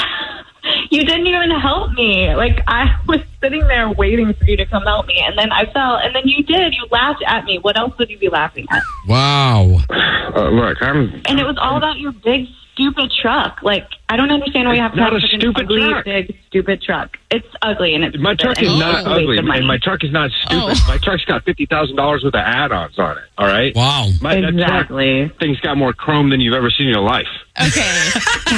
[0.91, 2.35] You didn't even help me.
[2.35, 5.65] Like I was sitting there waiting for you to come help me, and then I
[5.73, 6.75] fell, and then you did.
[6.75, 7.59] You laughed at me.
[7.59, 8.83] What else would you be laughing at?
[9.09, 9.79] Wow.
[9.91, 13.63] Uh, look, I'm And it was all about your big stupid truck.
[13.63, 15.89] Like I don't understand why you have to Not have a such an stupid ugly,
[15.89, 16.05] truck.
[16.05, 17.17] big stupid truck.
[17.31, 20.77] It's ugly and it's my truck is not ugly, and my truck is not stupid.
[20.79, 20.85] Oh.
[20.89, 23.25] My truck's got fifty thousand dollars worth of add-ons on it.
[23.39, 23.75] All right.
[23.75, 24.11] Wow.
[24.21, 25.33] My, that truck exactly.
[25.41, 27.27] thing's got more chrome than you've ever seen in your life.
[27.61, 28.09] Okay.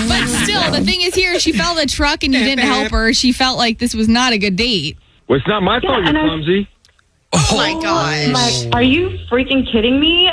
[0.08, 3.12] but still, the thing is here, she fell the truck and you didn't help her.
[3.12, 4.96] She felt like this was not a good date.
[5.28, 6.68] Well, it's not my Yeah, fault you're and I- clumsy.
[7.36, 8.64] Oh my oh gosh.
[8.64, 10.30] Like, are you freaking kidding me?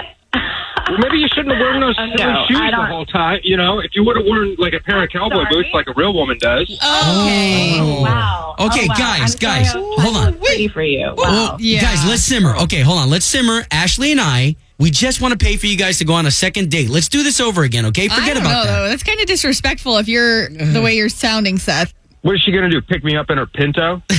[0.91, 3.39] Well, maybe you shouldn't have worn those Uh, silly no, shoes the whole time.
[3.43, 5.49] You know, if you would have worn like a pair of cowboy sorry.
[5.63, 6.69] boots like a real woman does.
[6.69, 7.77] Okay.
[7.79, 8.55] Oh, wow.
[8.59, 8.95] Okay, Oh, wow.
[8.97, 10.33] guys, I'm guys, I was hold on.
[10.39, 11.07] Pretty for you.
[11.07, 11.15] Wow.
[11.17, 11.81] Well, Yeah.
[11.81, 12.55] guys, let's simmer.
[12.57, 13.09] Okay, hold on.
[13.09, 13.65] Let's simmer.
[13.71, 16.31] Ashley and I, we just want to pay for you guys to go on a
[16.31, 16.89] second date.
[16.89, 18.05] Let's do this over again, okay?
[18.05, 18.79] I Forget don't about know, that.
[18.81, 18.89] though.
[18.89, 21.93] That's kind of disrespectful if you're the way you're sounding, Seth.
[22.23, 22.81] What is she gonna do?
[22.81, 24.01] Pick me up in her Pinto?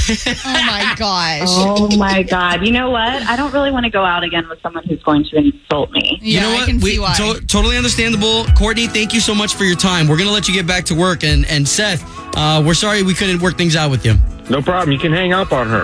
[0.45, 1.49] Oh my gosh.
[1.49, 2.67] Oh my God!
[2.67, 3.01] You know what?
[3.23, 6.19] I don't really want to go out again with someone who's going to insult me.
[6.21, 6.67] Yeah, you know I what?
[6.69, 7.15] can We- see why.
[7.15, 8.45] to- totally understandable.
[8.59, 10.09] Courtney, thank you so much for your time.
[10.09, 11.23] We're going to let you get back to work.
[11.23, 12.03] And, and Seth,
[12.37, 14.15] uh, we're sorry we couldn't work things out with you.
[14.51, 14.91] No problem.
[14.93, 15.83] You can hang up on her.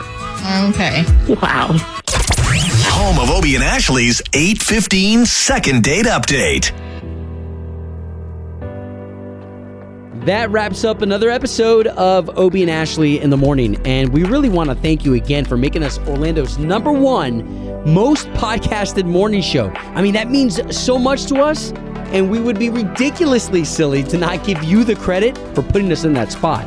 [0.70, 1.04] okay.
[1.40, 1.68] Wow.
[2.10, 6.72] Home of Obie and Ashley's 815 second date update.
[10.28, 13.80] That wraps up another episode of Obie and Ashley in the morning.
[13.86, 17.46] And we really want to thank you again for making us Orlando's number one
[17.90, 19.70] most podcasted morning show.
[19.94, 21.72] I mean, that means so much to us.
[22.12, 26.04] And we would be ridiculously silly to not give you the credit for putting us
[26.04, 26.66] in that spot.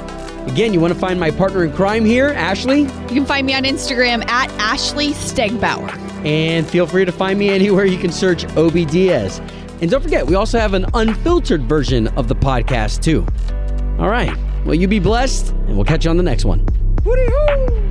[0.50, 2.80] Again, you want to find my partner in crime here, Ashley?
[2.80, 5.96] You can find me on Instagram at Ashley Stegbauer.
[6.26, 9.40] And feel free to find me anywhere you can search Obie Diaz.
[9.82, 13.26] And don't forget, we also have an unfiltered version of the podcast, too.
[14.00, 14.36] All right.
[14.64, 16.66] Well, you be blessed, and we'll catch you on the next one.
[17.06, 17.91] At